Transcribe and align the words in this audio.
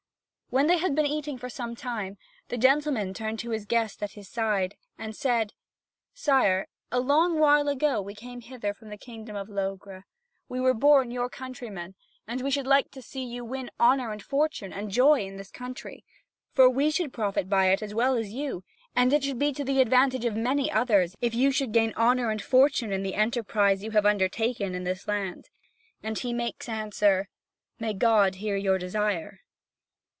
When 0.53 0.67
they 0.67 0.79
had 0.79 0.95
been 0.95 1.05
eating 1.05 1.37
for 1.37 1.47
some 1.47 1.77
time, 1.77 2.17
the 2.49 2.57
gentleman 2.57 3.13
turned 3.13 3.39
to 3.39 3.51
his 3.51 3.65
guest 3.65 4.03
at 4.03 4.11
his 4.15 4.27
side, 4.27 4.75
and 4.97 5.15
said: 5.15 5.53
"Sire, 6.13 6.67
a 6.91 6.99
long 6.99 7.39
while 7.39 7.69
ago 7.69 8.01
we 8.01 8.13
came 8.13 8.41
hither 8.41 8.73
from 8.73 8.89
the 8.89 8.97
kingdom 8.97 9.33
of 9.37 9.47
Logres. 9.47 10.03
We 10.49 10.59
were 10.59 10.73
born 10.73 11.09
your 11.09 11.29
countrymen, 11.29 11.95
and 12.27 12.41
we 12.41 12.51
should 12.51 12.67
like 12.67 12.91
to 12.91 13.01
see 13.01 13.23
you 13.23 13.45
win 13.45 13.71
honour 13.79 14.11
and 14.11 14.21
fortune 14.21 14.73
and 14.73 14.91
joy 14.91 15.21
in 15.21 15.37
this 15.37 15.51
country; 15.51 16.03
for 16.51 16.69
we 16.69 16.91
should 16.91 17.13
profit 17.13 17.47
by 17.47 17.67
it 17.69 17.81
as 17.81 17.95
well 17.95 18.15
as 18.17 18.33
you, 18.33 18.65
and 18.93 19.13
it 19.13 19.25
would 19.25 19.39
be 19.39 19.53
to 19.53 19.63
the 19.63 19.79
advantage 19.79 20.25
of 20.25 20.35
many 20.35 20.69
others, 20.69 21.15
if 21.21 21.33
you 21.33 21.51
should 21.51 21.71
gain 21.71 21.93
honour 21.95 22.29
and 22.29 22.41
fortune 22.41 22.91
in 22.91 23.03
the 23.03 23.15
enterprise 23.15 23.85
you 23.85 23.91
have 23.91 24.05
undertaken 24.05 24.75
in 24.75 24.83
this 24.83 25.07
land." 25.07 25.47
And 26.03 26.19
he 26.19 26.33
makes 26.33 26.67
answer: 26.67 27.29
"May 27.79 27.93
God 27.93 28.35
hear 28.35 28.57
your 28.57 28.77
desire." 28.77 29.37